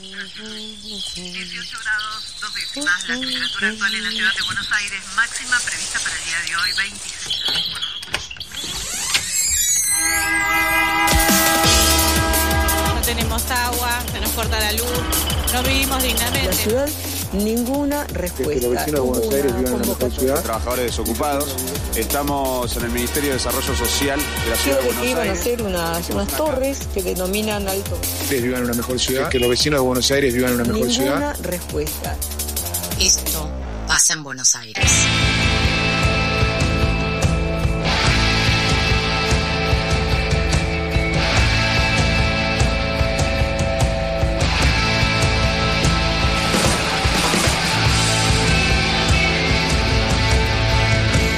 18 0.00 1.78
grados, 1.82 2.34
dos 2.40 2.54
décimas, 2.54 3.08
la 3.08 3.14
temperatura 3.20 3.68
actual 3.68 3.94
en 3.94 4.04
la 4.04 4.10
ciudad 4.10 4.34
de 4.34 4.42
Buenos 4.42 4.72
Aires, 4.72 5.02
máxima 5.16 5.60
prevista 5.60 5.98
para 6.00 6.16
el 6.16 6.24
día 6.24 6.40
de 6.40 6.56
hoy, 6.56 6.72
26 6.78 8.42
No 12.94 13.00
tenemos 13.02 13.42
agua, 13.50 14.02
se 14.12 14.20
nos 14.20 14.30
corta 14.30 14.58
la 14.58 14.72
luz, 14.72 14.90
no 15.52 15.62
vivimos 15.62 15.98
La 15.98 16.02
dignamente. 16.08 16.52
ciudad, 16.54 16.88
ninguna 17.32 18.04
respuesta. 18.08 18.54
que 18.54 18.60
los 18.60 18.70
vecinos 18.72 19.00
de 19.00 19.00
Buenos 19.00 19.34
Aires 19.34 19.56
vivan 19.56 19.66
en 19.66 19.74
una 19.74 19.86
mejor 19.86 20.12
ciudad. 20.12 20.42
trabajadores 20.42 20.84
desocupados. 20.86 21.56
Estamos 21.96 22.76
en 22.76 22.84
el 22.84 22.90
Ministerio 22.90 23.30
de 23.30 23.36
Desarrollo 23.36 23.74
Social 23.74 24.20
de 24.44 24.50
la 24.50 24.56
Ciudad 24.56 24.78
de 24.78 24.84
Buenos 24.86 25.04
iban 25.06 25.18
a 25.18 25.30
Aires. 25.32 25.44
ser 25.44 25.62
unas, 25.62 26.10
unas 26.10 26.28
torres 26.28 26.78
que 26.94 27.02
denominan 27.02 27.68
alto. 27.68 27.98
Ustedes 28.22 28.42
vivan 28.42 28.58
en 28.60 28.64
una 28.66 28.74
mejor 28.74 28.98
ciudad. 28.98 29.28
Que 29.28 29.38
los 29.38 29.48
vecinos 29.50 29.80
de 29.80 29.86
Buenos 29.86 30.10
Aires 30.10 30.34
vivan 30.34 30.52
en 30.52 30.60
una 30.60 30.72
mejor 30.72 30.90
ciudad. 30.92 31.14
Ninguna 31.18 31.32
respuesta. 31.42 32.16
Esto 33.00 33.48
pasa 33.86 34.12
en 34.14 34.22
Buenos 34.22 34.54
Aires. 34.54 34.84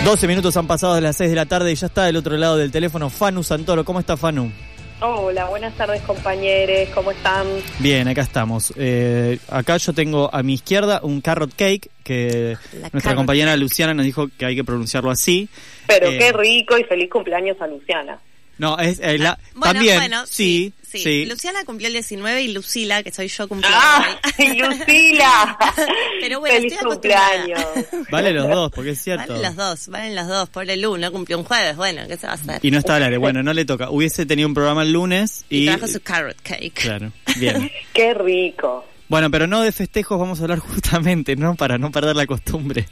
12 0.04 0.28
minutos 0.28 0.54
han 0.58 0.66
pasado 0.66 0.94
de 0.94 1.00
las 1.00 1.16
6 1.16 1.30
de 1.30 1.36
la 1.36 1.46
tarde 1.46 1.72
y 1.72 1.76
ya 1.76 1.86
está 1.86 2.04
del 2.04 2.16
otro 2.16 2.36
lado 2.36 2.58
del 2.58 2.70
teléfono 2.70 3.08
Fanu 3.08 3.42
Santoro. 3.42 3.86
¿Cómo 3.86 4.00
está 4.00 4.18
Fanu? 4.18 4.52
Hola, 5.00 5.46
buenas 5.46 5.74
tardes 5.76 6.02
compañeros, 6.02 6.90
¿cómo 6.94 7.10
están? 7.10 7.46
Bien, 7.78 8.06
acá 8.06 8.20
estamos. 8.20 8.74
Eh, 8.76 9.38
acá 9.48 9.78
yo 9.78 9.94
tengo 9.94 10.28
a 10.32 10.42
mi 10.42 10.54
izquierda 10.54 11.00
un 11.02 11.22
carrot 11.22 11.54
cake 11.56 11.90
que 12.02 12.58
La 12.74 12.80
nuestra 12.80 13.00
carrot 13.00 13.16
compañera 13.16 13.56
Luciana 13.56 13.94
nos 13.94 14.04
dijo 14.04 14.28
que 14.38 14.44
hay 14.44 14.54
que 14.54 14.62
pronunciarlo 14.62 15.10
así. 15.10 15.48
Pero 15.86 16.10
Eh, 16.10 16.18
qué 16.18 16.32
rico 16.32 16.76
y 16.76 16.84
feliz 16.84 17.08
cumpleaños 17.10 17.58
a 17.62 17.66
Luciana. 17.66 18.20
No, 18.58 18.78
es 18.78 19.00
eh, 19.00 19.18
la, 19.18 19.38
Bueno, 19.54 19.74
también. 19.74 19.96
bueno, 19.98 20.24
sí, 20.26 20.72
sí, 20.86 20.98
sí. 21.02 21.26
Luciana 21.26 21.64
cumplió 21.64 21.88
el 21.88 21.94
19 21.94 22.42
y 22.42 22.52
Lucila, 22.52 23.02
que 23.02 23.10
soy 23.12 23.26
yo, 23.28 23.48
cumplió 23.48 23.70
¡Ah! 23.74 24.16
hoy. 24.38 24.58
Lucila! 24.60 25.58
Pero 26.20 26.40
bueno, 26.40 26.54
¡Feliz 26.56 26.72
estoy 26.72 26.86
acostumbrada. 26.86 27.30
cumpleaños! 27.42 28.08
Vale 28.10 28.32
los 28.32 28.48
dos, 28.48 28.70
porque 28.72 28.90
es 28.90 29.02
cierto. 29.02 29.32
Valen 29.32 29.42
los 29.42 29.56
dos, 29.56 29.88
valen 29.88 30.14
los 30.14 30.28
dos. 30.28 30.48
Pobre 30.50 30.76
Lu, 30.76 30.96
no 30.96 31.10
cumplió 31.10 31.36
un 31.38 31.44
jueves. 31.44 31.76
Bueno, 31.76 32.02
¿qué 32.06 32.16
se 32.16 32.26
va 32.26 32.34
a 32.34 32.36
hacer? 32.36 32.60
Y 32.62 32.70
no 32.70 32.78
está 32.78 32.96
al. 32.96 33.18
Bueno, 33.18 33.42
no 33.42 33.52
le 33.52 33.64
toca. 33.64 33.90
Hubiese 33.90 34.24
tenido 34.24 34.46
un 34.48 34.54
programa 34.54 34.82
el 34.82 34.92
lunes 34.92 35.44
y. 35.50 35.64
Y 35.64 35.66
trajo 35.66 35.88
su 35.88 36.00
carrot 36.00 36.40
cake. 36.42 36.74
Claro, 36.74 37.10
bien. 37.36 37.70
¡Qué 37.92 38.14
rico! 38.14 38.84
Bueno, 39.08 39.30
pero 39.30 39.46
no 39.48 39.62
de 39.62 39.72
festejos 39.72 40.18
vamos 40.18 40.38
a 40.40 40.42
hablar 40.44 40.60
justamente, 40.60 41.34
¿no? 41.36 41.56
Para 41.56 41.76
no 41.76 41.90
perder 41.90 42.14
la 42.16 42.26
costumbre. 42.26 42.88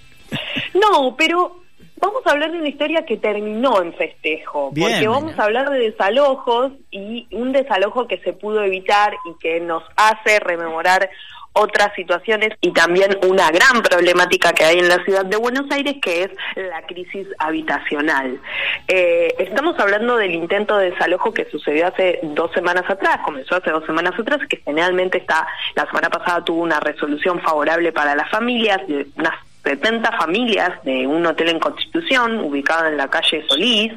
No, 0.74 1.14
pero 1.16 1.61
vamos 2.02 2.26
a 2.26 2.32
hablar 2.32 2.50
de 2.50 2.58
una 2.58 2.68
historia 2.68 3.06
que 3.06 3.16
terminó 3.16 3.80
en 3.80 3.94
festejo, 3.94 4.70
Bien. 4.72 4.90
porque 4.90 5.08
vamos 5.08 5.38
a 5.38 5.44
hablar 5.44 5.70
de 5.70 5.78
desalojos 5.78 6.72
y 6.90 7.28
un 7.30 7.52
desalojo 7.52 8.08
que 8.08 8.18
se 8.18 8.32
pudo 8.32 8.62
evitar 8.64 9.14
y 9.24 9.38
que 9.38 9.60
nos 9.60 9.84
hace 9.96 10.40
rememorar 10.40 11.08
otras 11.54 11.94
situaciones 11.94 12.50
y 12.60 12.72
también 12.72 13.18
una 13.28 13.50
gran 13.50 13.82
problemática 13.82 14.52
que 14.52 14.64
hay 14.64 14.78
en 14.78 14.88
la 14.88 15.04
ciudad 15.04 15.24
de 15.24 15.36
Buenos 15.36 15.70
Aires 15.70 15.96
que 16.02 16.24
es 16.24 16.30
la 16.56 16.82
crisis 16.86 17.28
habitacional. 17.38 18.40
Eh, 18.88 19.34
estamos 19.38 19.78
hablando 19.78 20.16
del 20.16 20.32
intento 20.32 20.78
de 20.78 20.90
desalojo 20.90 21.32
que 21.32 21.44
sucedió 21.50 21.86
hace 21.86 22.20
dos 22.22 22.50
semanas 22.52 22.88
atrás, 22.88 23.18
comenzó 23.24 23.56
hace 23.56 23.70
dos 23.70 23.84
semanas 23.84 24.18
atrás, 24.18 24.40
que 24.48 24.56
generalmente 24.64 25.18
está, 25.18 25.46
la 25.76 25.86
semana 25.86 26.08
pasada 26.10 26.42
tuvo 26.44 26.62
una 26.62 26.80
resolución 26.80 27.38
favorable 27.40 27.92
para 27.92 28.16
las 28.16 28.30
familias, 28.30 28.80
de 28.88 29.06
unas 29.16 29.34
70 29.64 30.12
familias 30.18 30.70
de 30.84 31.06
un 31.06 31.24
hotel 31.26 31.50
en 31.50 31.60
Constitución, 31.60 32.40
ubicado 32.40 32.86
en 32.86 32.96
la 32.96 33.08
calle 33.08 33.44
Solís, 33.48 33.92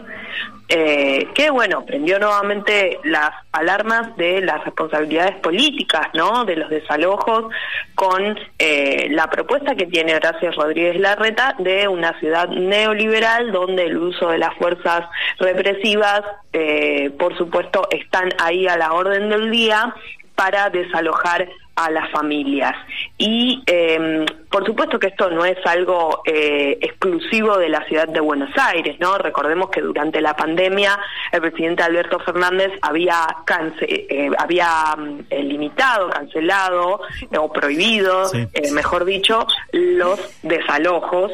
eh, 0.68 1.28
que 1.36 1.52
bueno, 1.52 1.86
prendió 1.86 2.18
nuevamente 2.18 2.98
las 3.04 3.30
alarmas 3.52 4.18
de 4.18 4.42
las 4.42 4.66
responsabilidades 4.66 5.36
políticas, 5.36 6.08
¿no? 6.16 6.44
De 6.44 6.56
los 6.56 6.72
desalojos 6.72 7.54
con 7.94 8.36
eh, 8.58 9.08
la 9.12 9.30
propuesta 9.30 9.76
que 9.76 9.86
tiene 9.86 10.16
Horacio 10.16 10.52
Rodríguez 10.54 11.00
Larreta 11.00 11.56
de 11.60 11.88
una 11.88 12.20
ciudad 12.20 12.50
neoliberal 12.50 13.52
donde 13.52 13.86
el 13.86 13.98
uso 13.98 14.30
de 14.30 14.40
las 14.40 14.56
fuerzas 14.56 15.06
represivas, 15.38 16.24
eh, 16.52 17.12
por 17.20 17.38
supuesto, 17.38 17.88
están 17.92 18.30
ahí 18.40 18.68
a 18.68 18.76
la 18.76 18.94
orden 18.94 19.30
del 19.30 19.52
día 19.52 19.94
para 20.34 20.72
desalojar 20.72 21.48
a 21.76 21.92
las 21.92 22.10
familias. 22.12 22.74
Y 23.18 23.62
eh, 23.68 24.26
por 24.50 24.66
supuesto 24.66 24.98
que 24.98 25.08
esto 25.08 25.30
no 25.30 25.44
es 25.46 25.58
algo 25.66 26.22
eh, 26.26 26.78
exclusivo 26.82 27.58
de 27.58 27.70
la 27.70 27.86
ciudad 27.86 28.08
de 28.08 28.20
Buenos 28.22 28.50
Aires, 28.58 28.98
¿no? 29.00 29.18
Recordemos 29.18 29.70
que 29.70 29.82
durante 29.82 30.22
la 30.22 30.36
pandemia 30.36 30.98
el 31.32 31.42
presidente 31.42 31.84
Alberto 31.84 32.20
Fernández 32.20 32.72
había 32.82 33.28
cance 33.46 33.86
eh, 33.88 34.30
había 34.38 34.96
mm, 34.98 35.26
limitado, 35.44 36.10
cancelado 36.10 37.02
o 37.38 37.52
prohibido, 37.52 38.26
Sí. 38.26 38.48
eh, 38.54 38.72
mejor 38.72 39.04
dicho, 39.06 39.46
los 39.72 40.20
desalojos 40.44 41.32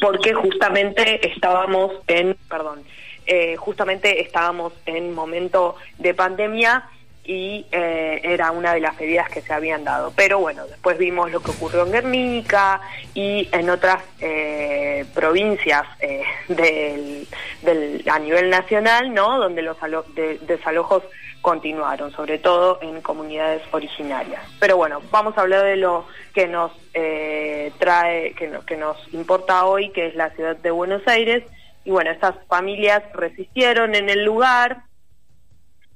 porque 0.00 0.34
justamente 0.34 1.26
estábamos 1.28 1.92
en, 2.08 2.36
perdón, 2.48 2.82
eh, 3.26 3.56
justamente 3.56 4.20
estábamos 4.20 4.72
en 4.86 5.14
momento 5.14 5.76
de 5.98 6.14
pandemia 6.14 6.88
y 7.26 7.66
eh, 7.72 8.20
era 8.22 8.50
una 8.52 8.72
de 8.74 8.80
las 8.80 8.98
medidas 9.00 9.28
que 9.28 9.40
se 9.42 9.52
habían 9.52 9.84
dado. 9.84 10.12
Pero 10.14 10.38
bueno, 10.38 10.66
después 10.66 10.96
vimos 10.98 11.30
lo 11.32 11.40
que 11.42 11.50
ocurrió 11.50 11.84
en 11.84 11.92
Guernica 11.92 12.80
y 13.14 13.48
en 13.52 13.68
otras 13.70 14.02
eh, 14.20 15.04
provincias 15.14 15.84
eh, 16.00 16.22
del, 16.48 18.04
a 18.10 18.18
nivel 18.18 18.50
nacional, 18.50 19.12
¿no? 19.12 19.38
Donde 19.38 19.62
los 19.62 19.76
alo- 19.82 20.04
de- 20.14 20.38
desalojos 20.38 21.02
continuaron, 21.42 22.10
sobre 22.12 22.38
todo 22.38 22.78
en 22.82 23.00
comunidades 23.02 23.62
originarias. 23.70 24.42
Pero 24.58 24.76
bueno, 24.76 25.00
vamos 25.10 25.36
a 25.38 25.42
hablar 25.42 25.64
de 25.64 25.76
lo 25.76 26.06
que 26.34 26.46
nos 26.48 26.72
trae, 27.78 28.32
que, 28.34 28.48
no- 28.48 28.64
que 28.64 28.76
nos 28.76 28.96
importa 29.12 29.64
hoy, 29.64 29.90
que 29.90 30.06
es 30.06 30.14
la 30.14 30.30
ciudad 30.30 30.56
de 30.56 30.70
Buenos 30.70 31.06
Aires. 31.06 31.44
Y 31.84 31.90
bueno, 31.90 32.10
estas 32.10 32.34
familias 32.48 33.02
resistieron 33.14 33.94
en 33.94 34.10
el 34.10 34.24
lugar. 34.24 34.78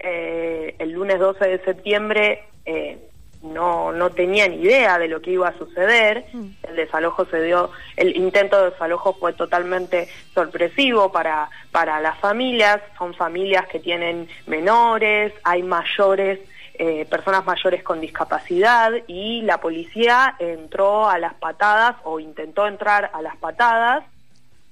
Eh, 0.03 0.75
el 0.79 0.93
lunes 0.93 1.19
12 1.19 1.47
de 1.47 1.59
septiembre 1.65 2.45
eh, 2.65 2.99
no, 3.43 3.93
no 3.93 4.11
tenían 4.11 4.53
idea 4.55 4.99
de 4.99 5.09
lo 5.09 5.21
que 5.21 5.33
iba 5.33 5.49
a 5.49 5.59
suceder. 5.59 6.27
El 6.63 6.77
desalojo 6.77 7.25
se 7.27 7.43
dio, 7.43 7.71
el 7.97 8.17
intento 8.17 8.59
de 8.59 8.71
desalojo 8.71 9.15
fue 9.15 9.33
totalmente 9.33 10.09
sorpresivo 10.35 11.11
para, 11.13 11.49
para 11.71 12.01
las 12.01 12.19
familias. 12.19 12.81
Son 12.99 13.15
familias 13.15 13.67
que 13.69 13.79
tienen 13.79 14.29
menores, 14.47 15.33
hay 15.43 15.63
mayores, 15.63 16.39
eh, 16.75 17.07
personas 17.07 17.45
mayores 17.45 17.83
con 17.83 18.01
discapacidad 18.01 18.93
y 19.07 19.43
la 19.43 19.61
policía 19.61 20.37
entró 20.39 21.09
a 21.09 21.19
las 21.19 21.35
patadas 21.35 21.97
o 22.05 22.21
intentó 22.21 22.67
entrar 22.67 23.11
a 23.13 23.21
las 23.21 23.37
patadas 23.37 24.05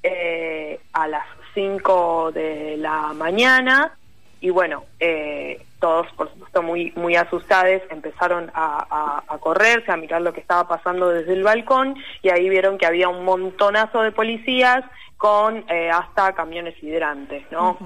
eh, 0.03 0.81
a 0.93 1.09
las 1.09 1.27
5 1.55 2.33
de 2.33 2.77
la 2.79 3.13
mañana 3.13 3.99
y 4.41 4.51
bueno, 4.51 4.85
eh, 5.01 5.65
todos 5.81 6.07
por 6.13 6.31
supuesto 6.31 6.63
muy 6.63 6.93
muy 6.97 7.17
asustados 7.17 7.83
empezaron 7.91 8.51
a, 8.55 8.87
a, 8.91 9.35
a 9.35 9.39
correrse, 9.39 9.93
a 9.93 9.97
mirar 9.97 10.23
lo 10.23 10.33
que 10.33 10.41
estaba 10.41 10.67
pasando 10.69 11.09
desde 11.09 11.33
el 11.33 11.43
balcón 11.43 11.97
y 12.23 12.31
ahí 12.31 12.49
vieron 12.49 12.79
que 12.79 12.87
había 12.87 13.09
un 13.09 13.25
montonazo 13.25 14.03
de 14.03 14.13
policías 14.13 14.85
con 15.17 15.65
eh, 15.69 15.91
hasta 15.91 16.33
camiones 16.35 16.81
hidrantes, 16.83 17.43
¿no? 17.51 17.77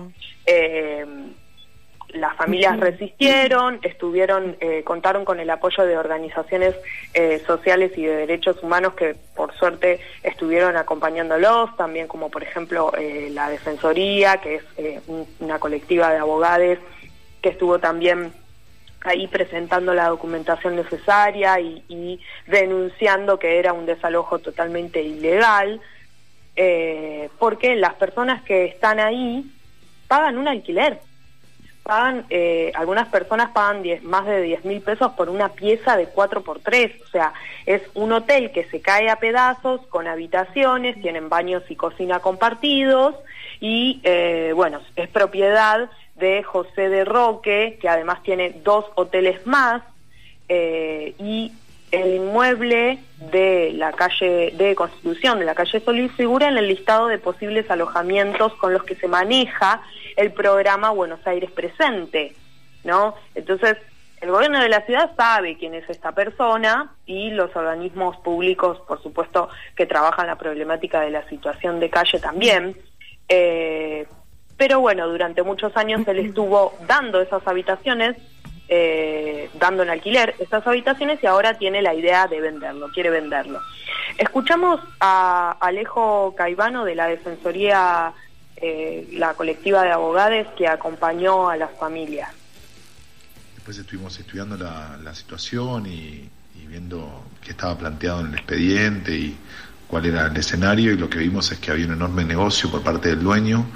Eh, 0.44 1.06
las 2.14 2.36
familias 2.36 2.78
resistieron, 2.78 3.78
estuvieron, 3.82 4.56
eh, 4.60 4.82
contaron 4.84 5.24
con 5.24 5.40
el 5.40 5.48
apoyo 5.50 5.84
de 5.84 5.96
organizaciones 5.96 6.74
eh, 7.14 7.42
sociales 7.46 7.92
y 7.96 8.04
de 8.04 8.16
derechos 8.16 8.62
humanos 8.62 8.94
que 8.94 9.16
por 9.34 9.54
suerte 9.54 10.00
estuvieron 10.22 10.76
acompañándolos, 10.76 11.76
también 11.76 12.06
como 12.08 12.30
por 12.30 12.42
ejemplo 12.42 12.92
eh, 12.98 13.30
la 13.32 13.48
Defensoría, 13.48 14.38
que 14.38 14.56
es 14.56 14.62
un- 15.06 15.26
una 15.40 15.58
colectiva 15.58 16.10
de 16.10 16.18
abogados 16.18 16.78
que 17.40 17.48
estuvo 17.48 17.78
también 17.78 18.32
ahí 19.04 19.26
presentando 19.26 19.94
la 19.94 20.08
documentación 20.08 20.76
necesaria 20.76 21.58
y, 21.60 21.82
y 21.88 22.20
denunciando 22.46 23.38
que 23.38 23.58
era 23.58 23.72
un 23.72 23.86
desalojo 23.86 24.38
totalmente 24.38 25.02
ilegal, 25.02 25.80
porque 27.38 27.74
las 27.76 27.94
personas 27.94 28.42
que 28.42 28.66
están 28.66 29.00
ahí 29.00 29.44
pagan 30.08 30.36
un 30.38 30.46
alquiler 30.46 31.00
pagan, 31.82 32.26
eh, 32.30 32.72
algunas 32.74 33.08
personas 33.08 33.50
pagan 33.50 33.82
10 33.82 34.04
más 34.04 34.26
de 34.26 34.40
10 34.42 34.64
mil 34.64 34.80
pesos 34.80 35.12
por 35.12 35.28
una 35.28 35.50
pieza 35.50 35.96
de 35.96 36.08
4x3, 36.08 37.02
o 37.02 37.08
sea, 37.08 37.32
es 37.66 37.82
un 37.94 38.12
hotel 38.12 38.52
que 38.52 38.64
se 38.64 38.80
cae 38.80 39.10
a 39.10 39.16
pedazos 39.16 39.80
con 39.88 40.06
habitaciones, 40.06 41.00
tienen 41.00 41.28
baños 41.28 41.62
y 41.68 41.76
cocina 41.76 42.20
compartidos 42.20 43.16
y, 43.60 44.00
eh, 44.04 44.52
bueno, 44.54 44.80
es 44.96 45.08
propiedad 45.08 45.90
de 46.16 46.42
José 46.42 46.88
de 46.88 47.04
Roque, 47.04 47.78
que 47.80 47.88
además 47.88 48.22
tiene 48.22 48.50
dos 48.62 48.84
hoteles 48.94 49.46
más, 49.46 49.82
eh, 50.48 51.14
y 51.18 51.52
el 51.92 52.14
inmueble 52.14 52.98
de 53.30 53.72
la 53.74 53.92
calle 53.92 54.52
de 54.56 54.74
Constitución, 54.74 55.38
de 55.38 55.44
la 55.44 55.54
calle 55.54 55.78
Solís, 55.80 56.10
figura 56.12 56.48
en 56.48 56.56
el 56.56 56.66
listado 56.66 57.06
de 57.06 57.18
posibles 57.18 57.70
alojamientos 57.70 58.54
con 58.54 58.72
los 58.72 58.82
que 58.82 58.96
se 58.96 59.08
maneja 59.08 59.82
el 60.16 60.32
programa 60.32 60.90
Buenos 60.90 61.24
Aires 61.26 61.50
Presente, 61.50 62.34
¿no? 62.82 63.14
Entonces, 63.34 63.76
el 64.22 64.30
gobierno 64.30 64.60
de 64.60 64.68
la 64.68 64.86
ciudad 64.86 65.10
sabe 65.16 65.56
quién 65.58 65.74
es 65.74 65.88
esta 65.90 66.12
persona 66.12 66.92
y 67.06 67.30
los 67.30 67.54
organismos 67.54 68.16
públicos, 68.18 68.78
por 68.86 69.02
supuesto, 69.02 69.48
que 69.76 69.84
trabajan 69.84 70.28
la 70.28 70.36
problemática 70.36 71.00
de 71.00 71.10
la 71.10 71.28
situación 71.28 71.78
de 71.78 71.90
calle 71.90 72.20
también. 72.20 72.76
Eh, 73.28 74.06
pero 74.56 74.80
bueno, 74.80 75.08
durante 75.08 75.42
muchos 75.42 75.76
años 75.76 76.06
él 76.06 76.20
estuvo 76.20 76.72
dando 76.86 77.20
esas 77.20 77.46
habitaciones, 77.46 78.16
eh, 78.68 79.50
dando 79.54 79.82
en 79.82 79.90
alquiler 79.90 80.34
esas 80.38 80.66
habitaciones 80.66 81.18
y 81.22 81.26
ahora 81.26 81.58
tiene 81.58 81.82
la 81.82 81.94
idea 81.94 82.26
de 82.26 82.40
venderlo, 82.40 82.88
quiere 82.92 83.10
venderlo. 83.10 83.60
Escuchamos 84.18 84.80
a 85.00 85.56
Alejo 85.60 86.34
Caivano 86.36 86.84
de 86.84 86.94
la 86.94 87.06
Defensoría, 87.06 88.12
eh, 88.56 89.08
la 89.12 89.34
colectiva 89.34 89.82
de 89.82 89.90
abogados 89.90 90.46
que 90.56 90.68
acompañó 90.68 91.48
a 91.48 91.56
las 91.56 91.70
familias. 91.78 92.30
Después 93.54 93.78
estuvimos 93.78 94.18
estudiando 94.18 94.56
la, 94.56 95.14
situación 95.14 95.86
y, 95.86 96.28
y 96.54 96.66
viendo 96.66 97.24
qué 97.44 97.50
estaba 97.50 97.76
planteado 97.76 98.20
en 98.20 98.28
el 98.28 98.34
expediente 98.34 99.12
y 99.12 99.36
cuál 99.86 100.06
era 100.06 100.26
el 100.26 100.36
escenario 100.36 100.92
y 100.92 100.96
lo 100.96 101.10
que 101.10 101.18
vimos 101.18 101.52
es 101.52 101.58
que 101.58 101.70
había 101.70 101.86
un 101.86 101.92
enorme 101.92 102.24
negocio 102.24 102.70
por 102.70 102.82
parte 102.82 103.10
del 103.10 103.22
dueño 103.22 103.66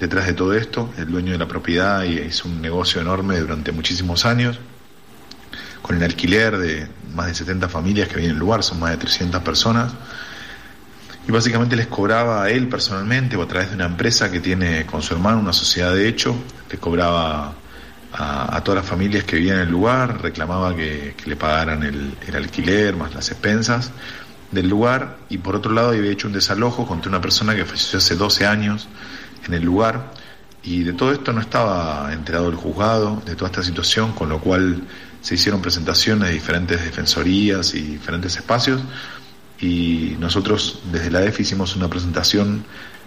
detrás 0.00 0.26
de 0.26 0.32
todo 0.32 0.54
esto. 0.54 0.92
El 0.96 1.12
dueño 1.12 1.32
de 1.32 1.38
la 1.38 1.46
propiedad 1.46 2.02
hizo 2.02 2.48
un 2.48 2.60
negocio 2.60 3.00
enorme 3.00 3.38
durante 3.38 3.70
muchísimos 3.70 4.24
años, 4.24 4.58
con 5.82 5.96
el 5.96 6.02
alquiler 6.02 6.56
de 6.58 6.88
más 7.14 7.26
de 7.26 7.34
70 7.34 7.68
familias 7.68 8.08
que 8.08 8.14
había 8.14 8.28
en 8.28 8.34
el 8.34 8.38
lugar, 8.38 8.62
son 8.62 8.80
más 8.80 8.90
de 8.90 8.96
300 8.96 9.42
personas. 9.42 9.92
Y 11.28 11.32
básicamente 11.32 11.76
les 11.76 11.86
cobraba 11.86 12.42
a 12.44 12.50
él 12.50 12.66
personalmente 12.68 13.36
o 13.36 13.42
a 13.42 13.46
través 13.46 13.68
de 13.68 13.76
una 13.76 13.84
empresa 13.84 14.30
que 14.30 14.40
tiene 14.40 14.86
con 14.86 15.02
su 15.02 15.14
hermano 15.14 15.38
una 15.38 15.52
sociedad 15.52 15.94
de 15.94 16.08
hecho, 16.08 16.34
le 16.70 16.78
cobraba 16.78 17.54
a, 18.12 18.60
todas 18.64 18.82
las 18.82 18.90
familias 18.90 19.24
que 19.24 19.36
vivían 19.36 19.56
en 19.56 19.62
el 19.62 19.70
lugar, 19.70 20.20
reclamaba 20.22 20.74
que, 20.74 21.14
le 21.26 21.36
pagaran 21.36 21.82
el, 21.82 22.16
el, 22.26 22.36
alquiler 22.36 22.96
más 22.96 23.14
las 23.14 23.30
expensas 23.30 23.92
del 24.50 24.68
lugar 24.68 25.18
y 25.28 25.38
por 25.38 25.54
otro 25.54 25.72
lado 25.72 25.90
había 25.90 26.10
hecho 26.10 26.26
un 26.26 26.32
desalojo 26.32 26.86
contra 26.86 27.08
una 27.08 27.20
persona 27.20 27.54
que 27.54 27.64
falleció 27.64 27.98
hace 27.98 28.16
12 28.16 28.46
años 28.46 28.88
en 29.46 29.54
el 29.54 29.62
lugar 29.62 30.12
y 30.62 30.82
de 30.82 30.92
todo 30.92 31.12
esto 31.12 31.32
no 31.32 31.40
estaba 31.40 32.12
enterado 32.12 32.48
el 32.48 32.56
juzgado, 32.56 33.22
de 33.24 33.34
toda 33.34 33.50
esta 33.50 33.62
situación, 33.62 34.12
con 34.12 34.28
lo 34.28 34.40
cual 34.40 34.82
se 35.22 35.34
hicieron 35.34 35.62
presentaciones 35.62 36.28
de 36.28 36.34
diferentes 36.34 36.82
defensorías 36.82 37.74
y 37.74 37.82
diferentes 37.82 38.36
espacios 38.36 38.82
y 39.60 40.16
nosotros 40.18 40.82
desde 40.90 41.10
la 41.10 41.20
DEF 41.20 41.40
hicimos 41.40 41.76
una 41.76 41.88
presentación 41.88 42.64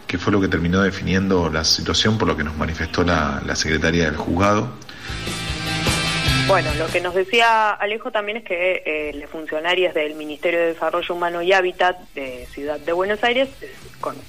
que 0.07 0.18
fue 0.18 0.31
lo 0.31 0.41
que 0.41 0.47
terminó 0.47 0.81
definiendo 0.81 1.50
la 1.50 1.63
situación 1.63 2.18
por 2.18 2.27
lo 2.27 2.38
que 2.38 2.44
nos 2.44 2.56
manifestó 2.56 3.03
la, 3.03 3.41
la 3.45 3.56
secretaria 3.56 4.06
del 4.06 4.18
juzgado. 4.18 4.69
Bueno, 6.47 6.69
lo 6.77 6.88
que 6.88 7.00
nos 7.00 7.15
decía 7.15 7.71
Alejo 7.71 8.12
también 8.12 8.39
es 8.39 8.44
que 8.44 8.83
eh, 8.85 9.13
los 9.15 9.30
funcionarios 9.30 9.94
del 9.94 10.15
Ministerio 10.15 10.59
de 10.59 10.65
Desarrollo 10.68 11.15
Humano 11.15 11.41
y 11.41 11.53
Hábitat 11.53 11.97
de 12.13 12.45
Ciudad 12.51 12.80
de 12.80 12.91
Buenos 12.91 13.24
Aires 13.24 13.50
eh, 13.62 13.71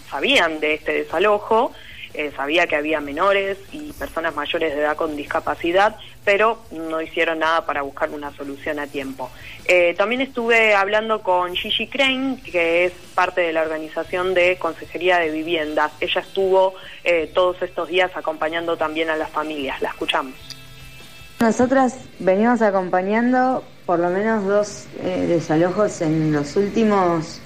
sabían 0.08 0.60
de 0.60 0.74
este 0.74 0.92
desalojo 0.92 1.72
eh, 2.14 2.32
sabía 2.36 2.68
que 2.68 2.76
había 2.76 3.00
menores 3.00 3.58
y 3.72 3.92
personas 3.92 4.34
mayores 4.36 4.72
de 4.72 4.80
edad 4.80 4.96
con 4.96 5.16
discapacidad, 5.16 5.96
pero 6.24 6.62
no 6.70 7.02
hicieron 7.02 7.40
nada 7.40 7.66
para 7.66 7.82
buscar 7.82 8.10
una 8.10 8.32
solución 8.36 8.78
a 8.78 8.86
tiempo. 8.86 9.30
Eh, 9.64 9.94
también 9.98 10.20
estuve 10.20 10.74
hablando 10.74 11.22
con 11.22 11.56
Gigi 11.56 11.88
Crane, 11.88 12.40
que 12.40 12.84
es 12.84 12.92
parte 13.16 13.40
de 13.40 13.52
la 13.52 13.62
organización 13.62 14.32
de 14.32 14.56
Consejería 14.58 15.18
de 15.18 15.30
Viviendas. 15.30 15.90
Ella 16.00 16.20
estuvo 16.20 16.74
eh, 17.02 17.30
todos 17.34 17.60
estos 17.62 17.88
días 17.88 18.10
acompañando 18.14 18.76
también 18.76 19.10
a 19.10 19.16
las 19.16 19.30
familias. 19.30 19.82
La 19.82 19.88
escuchamos. 19.88 20.34
Nosotras 21.40 21.98
venimos 22.20 22.62
acompañando 22.62 23.64
por 23.86 23.98
lo 23.98 24.08
menos 24.08 24.46
dos 24.46 24.86
desalojos 25.02 26.00
en 26.00 26.32
los 26.32 26.54
últimos 26.56 27.40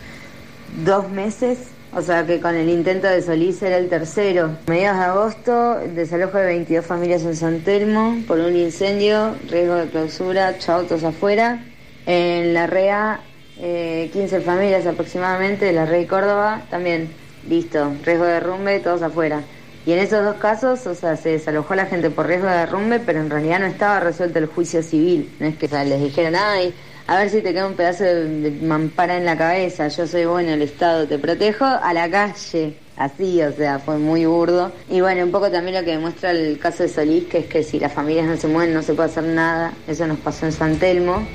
dos 0.85 1.09
meses 1.09 1.71
o 1.95 2.03
sea 2.03 2.27
que 2.27 2.41
con 2.41 2.55
el 2.55 2.69
intento 2.69 3.07
de 3.07 3.23
Solís 3.23 3.63
era 3.63 3.79
el 3.79 3.89
tercero. 3.89 4.51
Mediados 4.67 4.99
de 4.99 5.05
agosto, 5.05 5.75
desalojo 5.95 6.39
de 6.39 6.47
22 6.47 6.85
familias 6.85 7.23
en 7.23 7.37
San 7.37 7.61
Telmo 7.61 8.19
por 8.27 8.39
un 8.39 8.55
incendio, 8.57 9.35
riesgo 9.49 9.75
de 9.75 9.89
clausura, 9.89 10.55
ocho 10.57 10.73
autos 10.73 11.03
afuera. 11.05 11.65
En 12.07 12.55
la 12.55 12.67
REA, 12.67 13.21
15 13.57 14.37
eh, 14.37 14.41
familias 14.41 14.87
aproximadamente, 14.87 15.65
de 15.67 15.73
la 15.73 15.87
REA 15.87 16.07
Córdoba, 16.07 16.63
también, 16.71 17.11
listo, 17.49 17.93
riesgo 18.05 18.25
de 18.25 18.33
derrumbe, 18.33 18.81
todos 18.81 19.03
afuera. 19.03 19.43
Y 19.87 19.93
en 19.93 20.01
esos 20.01 20.23
dos 20.23 20.37
casos, 20.37 20.87
o 20.87 20.95
sea, 20.95 21.17
se 21.17 21.31
desalojó 21.31 21.75
la 21.75 21.87
gente 21.87 22.11
por 22.11 22.27
riesgo 22.27 22.47
de 22.47 22.59
derrumbe, 22.59 23.01
pero 23.01 23.21
en 23.21 23.31
realidad 23.31 23.61
no 23.61 23.67
estaba 23.67 24.01
resuelto 24.01 24.39
el 24.39 24.47
juicio 24.47 24.83
civil. 24.83 25.35
No 25.41 25.47
es 25.47 25.57
que 25.57 25.67
les 25.69 26.03
dijeron, 26.03 26.35
ay, 26.37 26.75
a 27.09 27.17
ver 27.17 27.31
si 27.31 27.41
te 27.41 27.55
queda 27.55 27.67
un 27.67 27.73
pedazo 27.73 28.05
de, 28.05 28.51
mampara 28.63 29.17
en 29.17 29.25
la 29.25 29.35
cabeza, 29.35 29.89
yo 29.89 30.07
soy 30.07 30.27
bueno, 30.27 30.53
el 30.53 30.61
Estado 30.61 31.09
te 31.09 31.19
protejo, 31.19 31.65
a 31.65 31.95
la 31.95 32.11
calle. 32.11 32.75
Así, 32.99 33.41
o 33.43 33.51
sea, 33.51 33.79
fue 33.79 33.97
muy 33.97 34.27
burdo. 34.27 34.73
Y 34.91 35.01
bueno, 35.01 35.25
un 35.25 35.33
poco 35.33 35.51
también 35.51 35.77
lo 35.77 35.85
que 35.85 35.93
demuestra 35.93 36.33
el 36.33 36.59
caso 36.59 36.83
de 36.83 36.91
Solís, 36.91 37.25
que 37.25 37.39
es 37.39 37.47
que 37.47 37.63
si 37.63 37.81
las 37.81 37.95
familias 37.95 38.27
no 38.27 38.37
se 38.37 38.47
mueven 38.47 38.75
no 38.75 38.83
se 38.83 38.93
puede 38.93 39.09
hacer 39.09 39.25
nada. 39.25 39.73
Eso 39.87 40.07
nos 40.07 40.19
pasó 40.19 40.45
en 40.45 40.53
San 40.53 40.77
Telmo. 40.79 41.27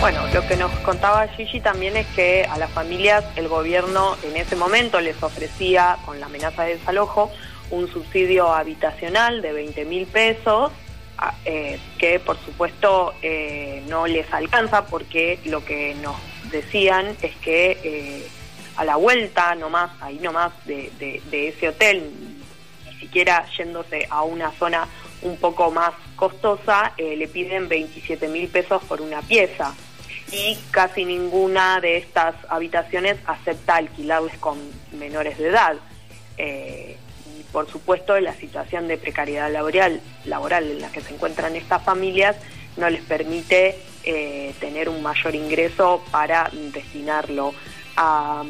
Bueno, 0.00 0.20
lo 0.34 0.46
que 0.46 0.56
nos 0.56 0.70
contaba 0.80 1.26
Gigi 1.28 1.60
también 1.60 1.96
es 1.96 2.06
que 2.08 2.44
a 2.44 2.58
las 2.58 2.70
familias 2.72 3.24
el 3.36 3.48
gobierno 3.48 4.16
en 4.22 4.36
ese 4.36 4.54
momento 4.54 5.00
les 5.00 5.22
ofrecía, 5.22 5.96
con 6.04 6.20
la 6.20 6.26
amenaza 6.26 6.64
de 6.64 6.74
desalojo, 6.74 7.30
un 7.70 7.88
subsidio 7.90 8.52
habitacional 8.52 9.40
de 9.40 9.52
20 9.54 9.84
mil 9.86 10.06
pesos 10.06 10.72
eh, 11.44 11.78
que 11.98 12.18
por 12.18 12.38
supuesto 12.38 13.14
eh, 13.20 13.82
no 13.88 14.06
les 14.06 14.32
alcanza 14.32 14.86
porque 14.86 15.38
lo 15.44 15.62
que 15.64 15.94
nos 15.96 16.16
decían 16.50 17.14
es 17.20 17.36
que 17.36 17.78
eh, 17.82 18.28
a 18.76 18.84
la 18.84 18.96
vuelta 18.96 19.54
nomás, 19.54 19.90
ahí 20.00 20.18
nomás 20.18 20.52
de, 20.64 20.90
de, 20.98 21.48
ese 21.48 21.68
hotel, 21.68 22.10
ni 22.86 22.94
siquiera 23.00 23.44
yéndose 23.56 24.06
a 24.08 24.22
una 24.22 24.50
zona 24.52 24.88
un 25.20 25.36
poco 25.36 25.70
más 25.70 25.92
costosa, 26.16 26.94
le 26.96 27.28
piden 27.28 27.68
27 27.68 28.28
mil 28.28 28.48
pesos 28.48 28.82
por 28.84 29.02
una 29.02 29.20
pieza. 29.20 29.74
Y 30.32 30.56
casi 30.70 31.04
ninguna 31.04 31.80
de 31.80 31.98
estas 31.98 32.34
habitaciones 32.48 33.18
acepta 33.26 33.76
alquilarles 33.76 34.38
con 34.38 34.58
menores 34.92 35.36
de 35.36 35.48
edad 35.48 35.76
por 37.52 37.68
supuesto 37.70 38.18
la 38.20 38.34
situación 38.34 38.88
de 38.88 38.98
precariedad 38.98 39.52
laboral, 39.52 40.00
laboral 40.24 40.70
en 40.70 40.80
la 40.80 40.90
que 40.90 41.00
se 41.00 41.14
encuentran 41.14 41.56
estas 41.56 41.82
familias 41.82 42.36
no 42.76 42.88
les 42.88 43.02
permite 43.02 43.76
eh, 44.04 44.54
tener 44.60 44.88
un 44.88 45.02
mayor 45.02 45.34
ingreso 45.34 46.02
para 46.10 46.50
destinarlo 46.72 47.54
a, 47.96 48.42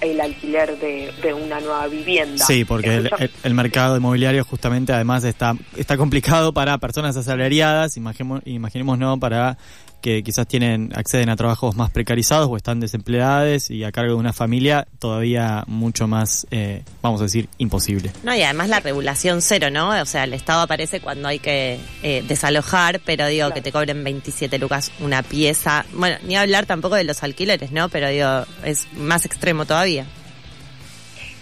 el 0.00 0.20
alquiler 0.20 0.78
de, 0.78 1.34
una 1.34 1.60
nueva 1.60 1.86
vivienda. 1.86 2.44
Sí, 2.44 2.64
porque 2.64 3.08
el, 3.42 3.54
mercado 3.54 3.96
inmobiliario 3.96 4.44
justamente 4.44 4.92
además 4.92 5.24
está, 5.24 5.54
está 5.76 5.96
complicado 5.96 6.52
para 6.52 6.76
personas 6.78 7.16
asalariadas, 7.16 7.96
imaginemos, 7.96 8.42
imaginemos 8.44 8.98
no 8.98 9.18
para 9.18 9.56
que 10.00 10.22
quizás 10.22 10.46
tienen 10.46 10.92
acceden 10.94 11.28
a 11.28 11.36
trabajos 11.36 11.76
más 11.76 11.90
precarizados 11.90 12.48
o 12.48 12.56
están 12.56 12.80
desempleados 12.80 13.70
y 13.70 13.84
a 13.84 13.92
cargo 13.92 14.12
de 14.12 14.18
una 14.18 14.32
familia 14.32 14.86
todavía 14.98 15.64
mucho 15.66 16.06
más, 16.06 16.46
eh, 16.50 16.82
vamos 17.02 17.20
a 17.20 17.24
decir, 17.24 17.48
imposible. 17.58 18.10
No, 18.22 18.34
y 18.34 18.42
además 18.42 18.68
la 18.68 18.80
regulación 18.80 19.42
cero, 19.42 19.70
¿no? 19.70 19.90
O 20.00 20.06
sea, 20.06 20.24
el 20.24 20.34
Estado 20.34 20.60
aparece 20.62 21.00
cuando 21.00 21.28
hay 21.28 21.38
que 21.38 21.78
eh, 22.02 22.24
desalojar, 22.26 23.00
pero 23.04 23.26
digo 23.26 23.50
que 23.50 23.60
te 23.60 23.72
cobren 23.72 24.04
27 24.04 24.58
lucas 24.58 24.92
una 25.00 25.22
pieza. 25.22 25.84
Bueno, 25.92 26.16
ni 26.24 26.36
hablar 26.36 26.66
tampoco 26.66 26.94
de 26.94 27.04
los 27.04 27.22
alquileres, 27.22 27.72
¿no? 27.72 27.88
Pero 27.88 28.08
digo, 28.08 28.44
es 28.64 28.86
más 28.94 29.24
extremo 29.24 29.64
todavía. 29.64 30.06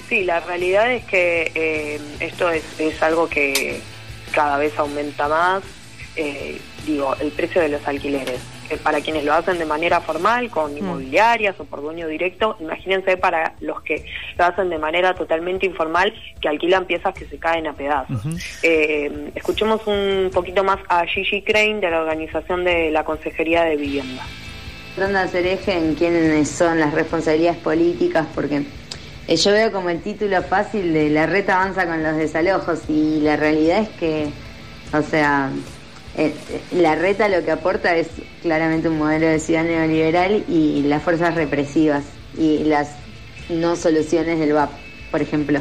Sí, 0.08 0.25
la 0.25 0.40
realidad 0.40 0.92
es 0.92 1.04
que 1.04 1.50
eh, 1.54 2.00
esto 2.20 2.50
es, 2.50 2.62
es 2.78 3.02
algo 3.02 3.28
que 3.28 3.80
cada 4.32 4.58
vez 4.58 4.76
aumenta 4.78 5.28
más. 5.28 5.62
Digo, 6.87 7.14
el 7.21 7.30
precio 7.33 7.61
de 7.61 7.68
los 7.71 7.87
alquileres 7.87 8.40
para 8.83 9.00
quienes 9.00 9.25
lo 9.25 9.35
hacen 9.35 9.59
de 9.59 9.66
manera 9.66 10.00
formal, 10.00 10.50
con 10.50 10.75
mm. 10.75 10.78
inmobiliarias 10.78 11.59
o 11.59 11.64
por 11.64 11.83
dueño 11.83 12.09
directo, 12.09 12.56
imagínense 12.61 13.16
para 13.16 13.54
los 13.61 13.83
que 13.83 14.04
lo 14.38 14.44
hacen 14.44 14.71
de 14.71 14.78
manera 14.78 15.14
totalmente 15.14 15.66
informal, 15.66 16.12
que 16.40 16.49
alquilan 16.49 16.87
piezas 16.87 17.14
que 17.14 17.26
se 17.26 17.38
caen 17.38 17.66
a 17.66 17.73
pedazos. 17.73 18.23
Eh, 18.62 19.30
escuchemos 19.35 19.87
un 19.87 20.30
poquito 20.33 20.64
más 20.64 20.78
a 20.88 21.04
Gigi 21.06 21.42
Crane 21.42 21.80
de 21.80 21.90
la 21.90 22.00
Organización 22.00 22.64
de 22.64 22.90
la 22.90 23.04
Consejería 23.04 23.64
de 23.64 23.76
Vivienda. 23.76 24.23
Tratando 24.94 25.18
de 25.18 25.25
hacer 25.25 25.47
eje 25.47 25.76
en 25.76 25.94
quiénes 25.94 26.49
son 26.49 26.78
las 26.78 26.94
responsabilidades 26.94 27.59
políticas, 27.59 28.26
porque 28.35 28.62
eh, 29.26 29.37
yo 29.37 29.52
veo 29.52 29.73
como 29.73 29.90
el 29.90 30.00
título 30.00 30.40
fácil 30.42 30.92
de 30.92 31.11
la 31.11 31.26
reta 31.26 31.56
avanza 31.56 31.87
con 31.87 32.02
los 32.02 32.16
desalojos 32.16 32.80
y 32.88 33.21
la 33.21 33.37
realidad 33.37 33.80
es 33.80 33.88
que, 33.90 34.28
o 34.92 35.02
sea, 35.02 35.50
eh, 35.50 35.74
la 36.73 36.94
reta 36.94 37.28
lo 37.28 37.44
que 37.44 37.50
aporta 37.50 37.97
es 37.97 38.09
claramente 38.42 38.88
un 38.88 38.99
modelo 38.99 39.26
de 39.26 39.40
ciudad 39.40 39.64
neoliberal 39.64 40.44
y 40.49 40.83
las 40.83 41.02
fuerzas 41.02 41.35
represivas 41.35 42.04
y 42.38 42.64
las 42.64 42.90
no 43.49 43.75
soluciones 43.76 44.38
del 44.38 44.52
VAP, 44.52 44.71
por 45.11 45.23
ejemplo. 45.23 45.61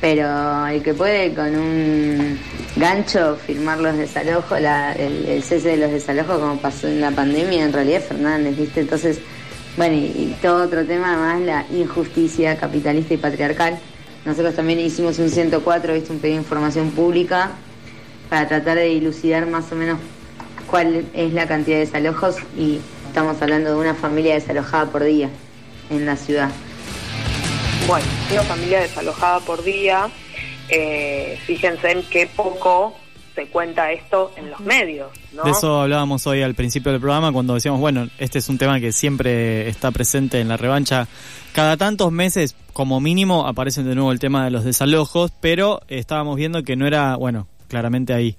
Pero 0.00 0.66
el 0.66 0.82
que 0.82 0.92
puede 0.94 1.32
con 1.32 1.54
un 1.54 2.38
gancho 2.76 3.36
firmar 3.36 3.78
los 3.78 3.96
desalojos, 3.96 4.60
la, 4.60 4.92
el, 4.92 5.42
cese 5.42 5.70
de 5.70 5.76
los 5.76 5.92
desalojos 5.92 6.40
como 6.40 6.56
pasó 6.58 6.88
en 6.88 7.00
la 7.00 7.12
pandemia, 7.12 7.64
en 7.64 7.72
realidad 7.72 8.02
Fernández, 8.02 8.56
¿viste? 8.56 8.80
Entonces, 8.80 9.20
bueno, 9.76 9.94
y, 9.94 10.04
y 10.04 10.36
todo 10.42 10.64
otro 10.64 10.84
tema 10.84 11.16
más, 11.16 11.40
la 11.40 11.64
injusticia 11.72 12.56
capitalista 12.56 13.14
y 13.14 13.16
patriarcal. 13.16 13.78
Nosotros 14.24 14.54
también 14.54 14.80
hicimos 14.80 15.18
un 15.18 15.30
104, 15.30 15.94
¿viste? 15.94 16.12
un 16.12 16.18
pedido 16.18 16.38
de 16.38 16.42
información 16.42 16.90
pública 16.90 17.52
para 18.34 18.48
tratar 18.48 18.78
de 18.78 18.86
dilucidar 18.86 19.46
más 19.46 19.70
o 19.70 19.76
menos 19.76 20.00
cuál 20.66 21.06
es 21.14 21.32
la 21.32 21.46
cantidad 21.46 21.76
de 21.76 21.86
desalojos 21.86 22.34
y 22.58 22.80
estamos 23.06 23.40
hablando 23.40 23.70
de 23.70 23.76
una 23.76 23.94
familia 23.94 24.34
desalojada 24.34 24.90
por 24.90 25.04
día 25.04 25.30
en 25.88 26.04
la 26.04 26.16
ciudad. 26.16 26.50
Bueno, 27.86 28.04
una 28.32 28.42
familia 28.42 28.80
desalojada 28.80 29.38
por 29.38 29.62
día, 29.62 30.08
eh, 30.68 31.38
fíjense 31.46 31.92
en 31.92 32.02
qué 32.10 32.26
poco 32.26 32.96
se 33.36 33.46
cuenta 33.46 33.92
esto 33.92 34.32
en 34.34 34.50
los 34.50 34.58
medios, 34.58 35.12
¿no? 35.32 35.44
De 35.44 35.52
eso 35.52 35.82
hablábamos 35.82 36.26
hoy 36.26 36.42
al 36.42 36.56
principio 36.56 36.90
del 36.90 37.00
programa 37.00 37.30
cuando 37.30 37.54
decíamos, 37.54 37.78
bueno, 37.78 38.08
este 38.18 38.40
es 38.40 38.48
un 38.48 38.58
tema 38.58 38.80
que 38.80 38.90
siempre 38.90 39.68
está 39.68 39.92
presente 39.92 40.40
en 40.40 40.48
la 40.48 40.56
revancha. 40.56 41.06
Cada 41.52 41.76
tantos 41.76 42.10
meses, 42.10 42.56
como 42.72 42.98
mínimo, 42.98 43.46
aparece 43.46 43.84
de 43.84 43.94
nuevo 43.94 44.10
el 44.10 44.18
tema 44.18 44.44
de 44.44 44.50
los 44.50 44.64
desalojos, 44.64 45.30
pero 45.40 45.82
estábamos 45.86 46.34
viendo 46.34 46.64
que 46.64 46.74
no 46.74 46.84
era, 46.88 47.14
bueno, 47.14 47.46
claramente 47.74 48.14
hay 48.14 48.36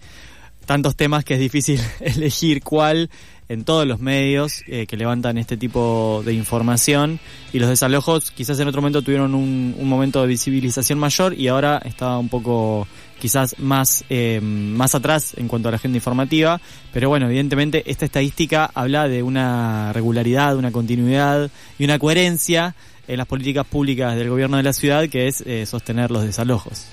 tantos 0.65 0.95
temas 0.95 1.25
que 1.25 1.33
es 1.33 1.41
difícil 1.41 1.77
elegir 1.99 2.63
cuál 2.63 3.09
en 3.49 3.65
todos 3.65 3.85
los 3.85 3.99
medios 3.99 4.63
eh, 4.65 4.87
que 4.87 4.95
levantan 4.95 5.37
este 5.37 5.57
tipo 5.57 6.23
de 6.25 6.33
información. 6.33 7.19
Y 7.51 7.59
los 7.59 7.67
desalojos 7.67 8.31
quizás 8.31 8.57
en 8.61 8.69
otro 8.69 8.81
momento 8.81 9.01
tuvieron 9.01 9.35
un, 9.35 9.75
un 9.77 9.89
momento 9.89 10.21
de 10.21 10.27
visibilización 10.27 10.99
mayor 10.99 11.33
y 11.33 11.49
ahora 11.49 11.81
está 11.83 12.17
un 12.17 12.29
poco 12.29 12.87
quizás 13.19 13.59
más 13.59 14.05
eh, 14.09 14.39
más 14.41 14.95
atrás 14.95 15.33
en 15.35 15.49
cuanto 15.49 15.67
a 15.67 15.71
la 15.71 15.75
agenda 15.75 15.97
informativa. 15.97 16.61
Pero 16.93 17.09
bueno 17.09 17.27
evidentemente 17.27 17.83
esta 17.85 18.05
estadística 18.05 18.71
habla 18.73 19.09
de 19.09 19.21
una 19.21 19.91
regularidad 19.91 20.55
una 20.55 20.71
continuidad 20.71 21.51
y 21.77 21.83
una 21.83 21.99
coherencia 21.99 22.73
en 23.07 23.17
las 23.17 23.27
políticas 23.27 23.67
públicas 23.67 24.15
del 24.15 24.29
gobierno 24.29 24.55
de 24.55 24.63
la 24.63 24.73
ciudad 24.73 25.09
que 25.09 25.27
es 25.27 25.41
eh, 25.41 25.65
sostener 25.65 26.09
los 26.09 26.23
desalojos 26.23 26.87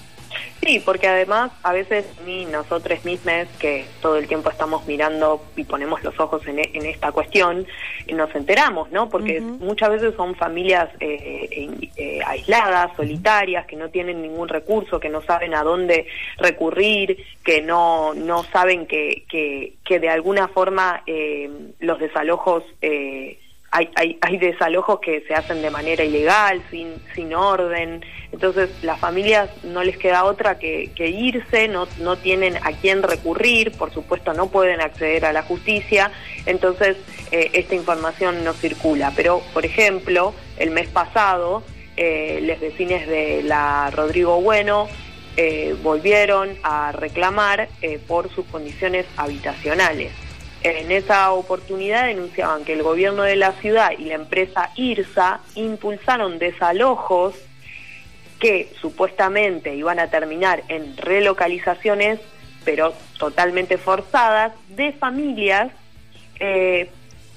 Sí, 0.64 0.80
porque 0.84 1.08
además 1.08 1.50
a 1.64 1.72
veces 1.72 2.06
ni 2.24 2.44
nosotros 2.44 3.04
mismos 3.04 3.48
que 3.58 3.84
todo 4.00 4.16
el 4.16 4.28
tiempo 4.28 4.50
estamos 4.50 4.86
mirando 4.86 5.44
y 5.56 5.64
ponemos 5.64 6.02
los 6.04 6.18
ojos 6.20 6.46
en, 6.46 6.58
en 6.58 6.86
esta 6.86 7.10
cuestión, 7.12 7.66
nos 8.12 8.34
enteramos, 8.34 8.90
¿no? 8.90 9.08
Porque 9.08 9.40
uh 9.40 9.44
-huh. 9.44 9.58
muchas 9.58 9.90
veces 9.90 10.14
son 10.16 10.34
familias 10.34 10.88
eh, 11.00 11.68
eh, 11.96 12.20
aisladas, 12.24 12.94
solitarias, 12.96 13.66
que 13.66 13.76
no 13.76 13.90
tienen 13.90 14.22
ningún 14.22 14.48
recurso, 14.48 15.00
que 15.00 15.08
no 15.08 15.20
saben 15.22 15.54
a 15.54 15.62
dónde 15.62 16.06
recurrir, 16.38 17.16
que 17.44 17.60
no, 17.60 18.14
no 18.14 18.44
saben 18.44 18.86
que, 18.86 19.24
que, 19.28 19.74
que 19.84 19.98
de 19.98 20.10
alguna 20.10 20.48
forma 20.48 21.02
eh, 21.06 21.50
los 21.80 21.98
desalojos... 21.98 22.64
Hay, 23.74 24.36
desalojos 24.36 25.00
que 25.00 25.22
se 25.22 25.34
hacen 25.34 25.62
de 25.62 25.70
manera 25.70 26.04
ilegal, 26.04 26.62
sin, 26.70 27.34
orden. 27.34 28.04
Entonces, 28.30 28.68
las 28.82 29.00
familias 29.00 29.48
no 29.64 29.82
les 29.82 29.96
queda 29.96 30.24
otra 30.24 30.58
que, 30.58 30.90
irse, 30.98 31.68
no, 31.68 32.16
tienen 32.16 32.58
a 32.58 32.72
quién 32.72 33.02
recurrir, 33.02 33.72
por 33.72 33.90
supuesto, 33.90 34.34
no 34.34 34.48
pueden 34.48 34.82
acceder 34.82 35.24
a 35.24 35.32
la 35.32 35.42
justicia. 35.42 36.12
Entonces, 36.44 36.98
eh, 37.30 37.50
esta 37.54 37.74
información 37.74 38.44
no 38.44 38.52
circula. 38.52 39.10
Pero, 39.16 39.40
por 39.54 39.64
ejemplo, 39.64 40.34
el 40.58 40.70
mes 40.70 40.88
pasado, 40.88 41.62
eh, 41.96 42.40
los 42.42 42.60
vecinos 42.60 43.06
de 43.06 43.42
la 43.42 43.90
Rodrigo 43.90 44.38
Bueno 44.42 44.86
eh, 45.38 45.74
volvieron 45.82 46.50
a 46.62 46.92
reclamar 46.92 47.70
por 48.06 48.28
sus 48.28 48.44
condiciones 48.46 49.06
habitacionales. 49.16 50.12
En 50.64 50.92
esa 50.92 51.32
oportunidad 51.32 52.06
denunciaban 52.06 52.64
que 52.64 52.74
el 52.74 52.82
gobierno 52.82 53.24
de 53.24 53.34
la 53.36 53.52
ciudad 53.52 53.90
y 53.98 54.04
la 54.04 54.14
empresa 54.14 54.70
IRSA 54.76 55.40
impulsaron 55.56 56.38
desalojos 56.38 57.34
que 58.38 58.68
supuestamente 58.80 59.74
iban 59.74 59.98
a 59.98 60.08
terminar 60.08 60.62
en 60.68 60.96
relocalizaciones, 60.96 62.20
pero 62.64 62.92
totalmente 63.18 63.76
forzadas, 63.76 64.52
de 64.68 64.92
familias. 64.92 65.72
Eh, 66.38 66.90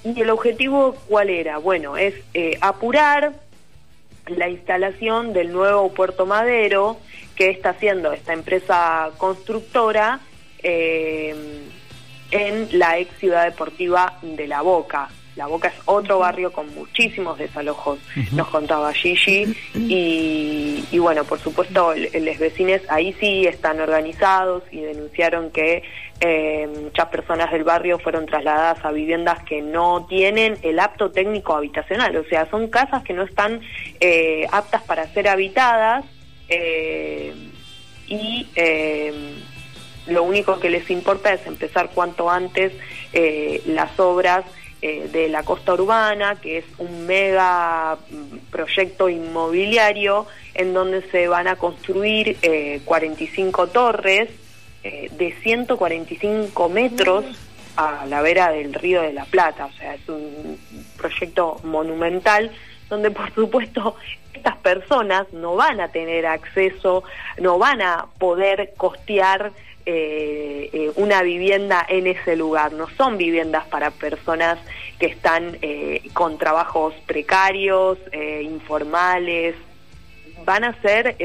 y 0.04 0.22
el 0.22 0.30
objetivo, 0.30 0.96
¿cuál 1.08 1.32
era? 1.32 1.58
Bueno, 1.58 1.98
es 1.98 2.14
eh, 2.36 2.58
apurar 2.62 3.34
la 4.28 4.50
instalación 4.50 5.34
del 5.34 5.52
nuevo 5.52 5.92
puerto 5.94 6.28
madero 6.28 6.98
que 7.36 7.50
está 7.50 7.70
haciendo 7.70 8.12
esta 8.14 8.34
empresa 8.34 9.10
constructora. 9.18 10.20
Eh, 10.62 11.25
la 12.86 13.00
ex 13.00 13.18
ciudad 13.18 13.46
deportiva 13.46 14.14
de 14.22 14.48
La 14.48 14.62
Boca. 14.62 15.10
La 15.36 15.48
Boca 15.48 15.68
es 15.68 15.74
otro 15.86 16.20
barrio 16.20 16.54
con 16.54 16.74
muchísimos 16.76 17.38
desalojos, 17.38 18.00
uh 18.00 18.20
-huh. 18.20 18.32
nos 18.34 18.48
contaba 18.48 18.94
Gigi. 18.94 19.54
Y, 19.74 20.86
y 20.92 21.00
bueno, 21.00 21.24
por 21.26 21.40
supuesto, 21.40 21.94
los 21.96 22.38
vecinos 22.38 22.82
ahí 22.90 23.12
sí 23.20 23.46
están 23.46 23.82
organizados 23.82 24.64
y 24.72 24.80
denunciaron 24.80 25.50
que 25.52 25.84
eh, 26.22 26.70
muchas 26.82 27.08
personas 27.08 27.52
del 27.52 27.66
barrio 27.66 28.00
fueron 28.00 28.26
trasladadas 28.28 28.86
a 28.86 28.92
viviendas 28.92 29.44
que 29.44 29.62
no 29.62 30.06
tienen 30.08 30.58
el 30.62 30.80
apto 30.80 31.12
técnico 31.12 31.54
habitacional. 31.54 32.16
O 32.16 32.24
sea, 32.26 32.48
son 32.50 32.70
casas 32.70 33.04
que 33.04 33.14
no 33.14 33.24
están 33.24 33.60
eh, 34.00 34.48
aptas 34.52 34.84
para 34.84 35.06
ser 35.08 35.28
habitadas 35.28 36.06
eh, 36.48 37.34
y 38.08 38.48
lo 40.08 40.24
único 40.24 40.60
que 40.60 40.70
les 40.70 40.90
importa 40.90 41.34
es 41.34 41.46
empezar 41.46 41.90
cuanto 41.94 42.30
antes 42.30 42.74
eh, 43.14 43.62
las 43.66 44.00
obras 44.00 44.46
eh, 44.82 45.10
de 45.12 45.30
la 45.30 45.44
costa 45.44 45.74
urbana, 45.74 46.36
que 46.36 46.60
es 46.60 46.66
un 46.78 47.06
mega 47.06 47.98
proyecto 48.52 49.10
inmobiliario 49.10 50.28
en 50.54 50.74
donde 50.74 51.02
se 51.10 51.28
van 51.28 51.48
a 51.48 51.56
construir 51.56 52.38
eh, 52.42 52.82
45 52.86 53.68
torres 53.68 54.30
de 54.84 55.36
145 55.42 56.70
metros 56.70 57.26
a 57.76 58.06
la 58.06 58.22
vera 58.22 58.52
del 58.52 58.72
río 58.72 59.02
de 59.02 59.14
la 59.14 59.26
Plata, 59.26 59.66
o 59.66 59.72
sea, 59.72 59.96
es 59.96 60.08
un 60.08 60.60
proyecto 60.96 61.60
monumental 61.64 62.52
donde 62.88 63.10
por 63.10 63.34
supuesto 63.34 63.96
estas 64.34 64.58
personas 64.58 65.32
no 65.34 65.56
van 65.56 65.82
a 65.82 65.88
tener 65.88 66.26
acceso, 66.26 67.04
no 67.40 67.58
van 67.58 67.82
a 67.82 68.06
poder 68.20 68.74
costear 68.78 69.52
eh, 69.88 70.70
eh, 70.74 70.92
una 70.96 71.22
vivienda 71.22 71.86
en 71.88 72.08
ese 72.08 72.36
lugar. 72.36 72.74
No 72.74 72.88
son 72.98 73.18
viviendas 73.18 73.68
para 73.68 73.92
personas 73.92 74.58
que 74.98 75.06
están 75.06 75.60
eh, 75.62 76.02
con 76.14 76.40
trabajos 76.40 76.96
precarios, 77.06 78.00
informales. 78.42 79.56
Van 80.44 80.64
a 80.64 80.80
ser 80.82 81.16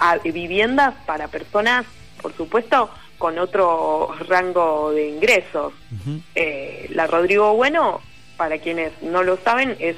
a, 0.00 0.16
viviendas 0.18 0.94
para 1.06 1.28
personas, 1.28 1.86
por 2.20 2.36
supuesto, 2.36 2.90
con 3.18 3.38
otro 3.38 4.10
rango 4.28 4.90
de 4.90 5.08
ingresos. 5.08 5.72
Uh 5.92 6.10
-huh. 6.10 6.88
la 6.90 7.06
Rodrigo 7.06 7.54
Bueno, 7.54 8.00
para 8.36 8.58
quienes 8.58 8.90
no 9.00 9.22
lo 9.22 9.36
saben, 9.36 9.76
es 9.78 9.96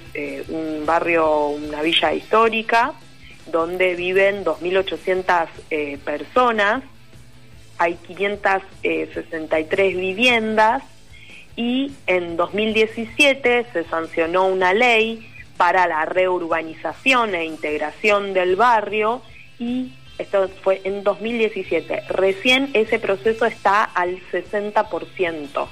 un 0.49 0.85
barrio, 0.85 1.47
una 1.49 1.81
villa 1.81 2.13
histórica 2.13 2.93
donde 3.47 3.95
viven 3.95 4.45
2.800 4.45 5.49
eh, 5.71 5.99
personas, 6.05 6.83
hay 7.79 7.95
563 7.95 9.97
viviendas. 9.97 10.83
Y 11.57 11.93
en 12.07 12.37
2017 12.37 13.67
se 13.73 13.85
sancionó 13.85 14.47
una 14.47 14.75
ley 14.75 15.29
para 15.57 15.87
la 15.87 16.05
reurbanización 16.05 17.35
e 17.35 17.45
integración 17.45 18.35
del 18.35 18.57
barrio. 18.57 19.23
Y 19.59 19.93
esto 20.19 20.49
fue 20.63 20.81
en 20.85 21.05
2017. 21.05 22.03
Recién 22.09 22.71
ese 22.75 22.99
proceso 22.99 23.47
está 23.47 23.85
al 23.85 24.19
60% 24.33 25.69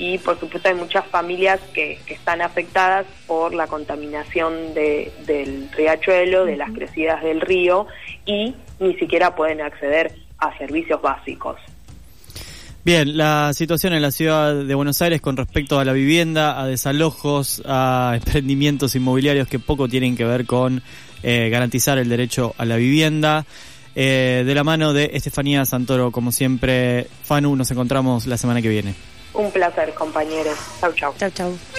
y 0.00 0.16
por 0.16 0.40
supuesto 0.40 0.70
hay 0.70 0.74
muchas 0.74 1.06
familias 1.06 1.60
que, 1.74 1.98
que 2.06 2.14
están 2.14 2.40
afectadas 2.40 3.04
por 3.26 3.52
la 3.52 3.66
contaminación 3.66 4.72
de, 4.72 5.12
del 5.26 5.70
riachuelo, 5.72 6.46
de 6.46 6.56
las 6.56 6.70
crecidas 6.72 7.22
del 7.22 7.42
río 7.42 7.86
y 8.24 8.54
ni 8.78 8.94
siquiera 8.94 9.36
pueden 9.36 9.60
acceder 9.60 10.14
a 10.38 10.56
servicios 10.56 11.02
básicos. 11.02 11.60
Bien, 12.82 13.14
la 13.18 13.52
situación 13.52 13.92
en 13.92 14.00
la 14.00 14.10
ciudad 14.10 14.64
de 14.64 14.74
Buenos 14.74 15.02
Aires 15.02 15.20
con 15.20 15.36
respecto 15.36 15.78
a 15.78 15.84
la 15.84 15.92
vivienda, 15.92 16.58
a 16.58 16.66
desalojos, 16.66 17.62
a 17.66 18.12
emprendimientos 18.16 18.94
inmobiliarios 18.94 19.48
que 19.48 19.58
poco 19.58 19.86
tienen 19.86 20.16
que 20.16 20.24
ver 20.24 20.46
con 20.46 20.82
eh, 21.22 21.50
garantizar 21.50 21.98
el 21.98 22.08
derecho 22.08 22.54
a 22.56 22.64
la 22.64 22.76
vivienda. 22.76 23.44
eh, 23.94 24.44
de 24.46 24.54
la 24.54 24.64
mano 24.64 24.94
de 24.94 25.10
Estefanía 25.12 25.66
Santoro, 25.66 26.10
como 26.10 26.32
siempre. 26.32 27.06
Fanu, 27.24 27.54
nos 27.54 27.70
encontramos 27.70 28.26
la 28.26 28.38
semana 28.38 28.62
que 28.62 28.70
viene. 28.70 28.94
Un 29.34 29.50
placer, 29.50 29.94
compañeros. 29.94 30.58
Chau, 30.80 30.92
chau. 30.92 31.14
Chau, 31.18 31.30
chau. 31.30 31.60